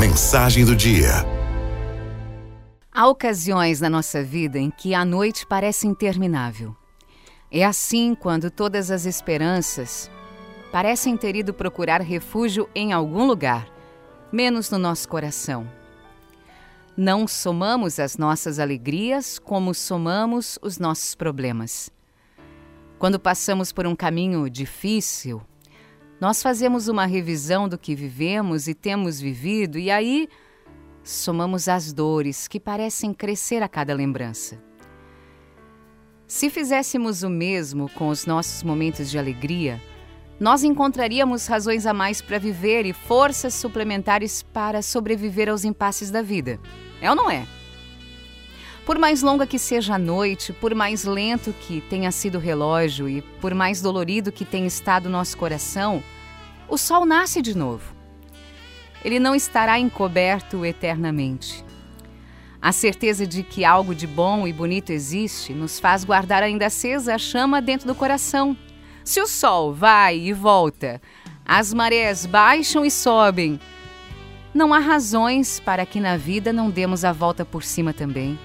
Mensagem 0.00 0.64
do 0.64 0.74
dia. 0.74 1.10
Há 2.90 3.06
ocasiões 3.06 3.82
na 3.82 3.90
nossa 3.90 4.24
vida 4.24 4.58
em 4.58 4.70
que 4.70 4.94
a 4.94 5.04
noite 5.04 5.46
parece 5.46 5.86
interminável. 5.86 6.74
É 7.52 7.66
assim 7.66 8.14
quando 8.14 8.50
todas 8.50 8.90
as 8.90 9.04
esperanças 9.04 10.10
parecem 10.72 11.18
ter 11.18 11.36
ido 11.36 11.52
procurar 11.52 12.00
refúgio 12.00 12.66
em 12.74 12.94
algum 12.94 13.26
lugar, 13.26 13.68
menos 14.32 14.70
no 14.70 14.78
nosso 14.78 15.06
coração. 15.06 15.70
Não 16.96 17.28
somamos 17.28 18.00
as 18.00 18.16
nossas 18.16 18.58
alegrias 18.58 19.38
como 19.38 19.74
somamos 19.74 20.58
os 20.62 20.78
nossos 20.78 21.14
problemas. 21.14 21.90
Quando 22.98 23.20
passamos 23.20 23.70
por 23.70 23.86
um 23.86 23.94
caminho 23.94 24.48
difícil, 24.48 25.42
nós 26.20 26.42
fazemos 26.42 26.86
uma 26.86 27.06
revisão 27.06 27.66
do 27.66 27.78
que 27.78 27.94
vivemos 27.94 28.68
e 28.68 28.74
temos 28.74 29.18
vivido 29.18 29.78
e 29.78 29.90
aí 29.90 30.28
somamos 31.02 31.66
as 31.66 31.92
dores 31.92 32.46
que 32.46 32.60
parecem 32.60 33.14
crescer 33.14 33.62
a 33.62 33.68
cada 33.68 33.94
lembrança. 33.94 34.62
Se 36.26 36.50
fizéssemos 36.50 37.22
o 37.22 37.30
mesmo 37.30 37.88
com 37.92 38.08
os 38.08 38.26
nossos 38.26 38.62
momentos 38.62 39.10
de 39.10 39.18
alegria, 39.18 39.80
nós 40.38 40.62
encontraríamos 40.62 41.46
razões 41.46 41.86
a 41.86 41.94
mais 41.94 42.20
para 42.20 42.38
viver 42.38 42.84
e 42.84 42.92
forças 42.92 43.54
suplementares 43.54 44.42
para 44.42 44.82
sobreviver 44.82 45.48
aos 45.48 45.64
impasses 45.64 46.10
da 46.10 46.22
vida. 46.22 46.60
É 47.00 47.10
ou 47.10 47.16
não 47.16 47.30
é? 47.30 47.46
Por 48.90 48.98
mais 48.98 49.22
longa 49.22 49.46
que 49.46 49.56
seja 49.56 49.94
a 49.94 49.98
noite, 49.98 50.52
por 50.52 50.74
mais 50.74 51.04
lento 51.04 51.52
que 51.52 51.80
tenha 51.80 52.10
sido 52.10 52.38
o 52.38 52.40
relógio 52.40 53.08
e 53.08 53.22
por 53.22 53.54
mais 53.54 53.80
dolorido 53.80 54.32
que 54.32 54.44
tenha 54.44 54.66
estado 54.66 55.08
nosso 55.08 55.38
coração, 55.38 56.02
o 56.68 56.76
sol 56.76 57.06
nasce 57.06 57.40
de 57.40 57.56
novo. 57.56 57.94
Ele 59.04 59.20
não 59.20 59.32
estará 59.32 59.78
encoberto 59.78 60.66
eternamente. 60.66 61.64
A 62.60 62.72
certeza 62.72 63.28
de 63.28 63.44
que 63.44 63.64
algo 63.64 63.94
de 63.94 64.08
bom 64.08 64.44
e 64.44 64.52
bonito 64.52 64.90
existe 64.90 65.54
nos 65.54 65.78
faz 65.78 66.02
guardar 66.02 66.42
ainda 66.42 66.66
acesa 66.66 67.14
a 67.14 67.18
chama 67.18 67.62
dentro 67.62 67.86
do 67.86 67.94
coração. 67.94 68.56
Se 69.04 69.20
o 69.20 69.26
sol 69.28 69.72
vai 69.72 70.18
e 70.18 70.32
volta, 70.32 71.00
as 71.46 71.72
marés 71.72 72.26
baixam 72.26 72.84
e 72.84 72.90
sobem, 72.90 73.60
não 74.52 74.74
há 74.74 74.80
razões 74.80 75.60
para 75.60 75.86
que 75.86 76.00
na 76.00 76.16
vida 76.16 76.52
não 76.52 76.68
demos 76.68 77.04
a 77.04 77.12
volta 77.12 77.44
por 77.44 77.62
cima 77.62 77.92
também. 77.92 78.36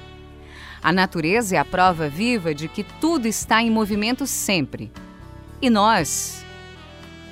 A 0.85 0.91
natureza 0.91 1.55
é 1.55 1.57
a 1.57 1.65
prova 1.65 2.07
viva 2.07 2.53
de 2.53 2.67
que 2.67 2.83
tudo 2.83 3.25
está 3.25 3.59
em 3.59 3.71
movimento 3.71 4.27
sempre. 4.27 4.91
E 5.59 5.67
nós, 5.67 6.45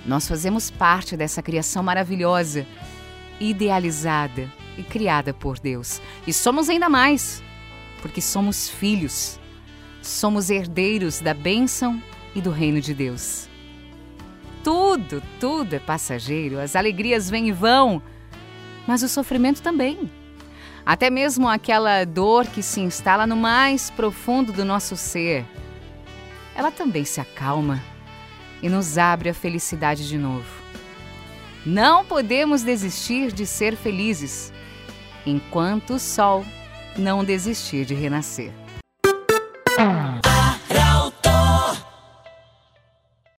nós 0.07 0.27
fazemos 0.27 0.71
parte 0.71 1.15
dessa 1.15 1.39
criação 1.39 1.83
maravilhosa, 1.83 2.65
idealizada 3.39 4.51
e 4.75 4.81
criada 4.81 5.35
por 5.35 5.59
Deus. 5.59 6.01
E 6.25 6.33
somos 6.33 6.67
ainda 6.67 6.89
mais, 6.89 7.43
porque 8.01 8.21
somos 8.21 8.67
filhos. 8.67 9.39
Somos 10.01 10.49
herdeiros 10.49 11.19
da 11.19 11.35
bênção 11.35 12.01
e 12.33 12.41
do 12.41 12.49
reino 12.49 12.81
de 12.81 12.95
Deus. 12.95 13.47
Tudo, 14.63 15.21
tudo 15.39 15.75
é 15.75 15.79
passageiro, 15.79 16.59
as 16.59 16.75
alegrias 16.75 17.29
vêm 17.29 17.49
e 17.49 17.51
vão, 17.51 18.01
mas 18.87 19.03
o 19.03 19.07
sofrimento 19.07 19.61
também. 19.61 20.09
Até 20.85 21.09
mesmo 21.09 21.47
aquela 21.47 22.03
dor 22.03 22.45
que 22.45 22.61
se 22.61 22.81
instala 22.81 23.25
no 23.25 23.35
mais 23.35 23.89
profundo 23.89 24.51
do 24.51 24.65
nosso 24.65 24.97
ser. 24.97 25.45
Ela 26.55 26.71
também 26.71 27.05
se 27.05 27.21
acalma 27.21 27.81
e 28.61 28.69
nos 28.69 28.97
abre 28.97 29.29
a 29.29 29.33
felicidade 29.33 30.07
de 30.07 30.17
novo. 30.17 30.63
Não 31.65 32.03
podemos 32.03 32.63
desistir 32.63 33.31
de 33.31 33.45
ser 33.45 33.77
felizes 33.77 34.51
enquanto 35.25 35.93
o 35.93 35.99
sol 35.99 36.45
não 36.97 37.23
desistir 37.23 37.85
de 37.85 37.93
renascer. 37.93 38.51